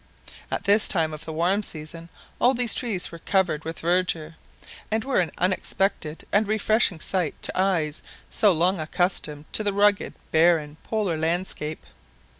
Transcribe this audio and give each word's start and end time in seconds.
At 0.49 0.63
this 0.63 0.87
time 0.87 1.13
of 1.13 1.25
the 1.25 1.31
warm 1.31 1.61
season 1.61 2.09
all 2.39 2.55
these 2.55 2.73
trees 2.73 3.11
were 3.11 3.19
covered 3.19 3.63
with 3.63 3.77
verdure, 3.81 4.33
and 4.89 5.03
were 5.03 5.19
an 5.19 5.31
unexpected 5.37 6.25
and 6.31 6.47
refreshing 6.47 6.99
sight 6.99 7.39
to 7.43 7.51
eyes 7.55 8.01
so 8.31 8.51
long 8.51 8.79
accustomed 8.79 9.45
to 9.53 9.63
the 9.63 9.73
rugged, 9.73 10.15
barren 10.31 10.77
polar 10.81 11.17
landscape. 11.17 11.85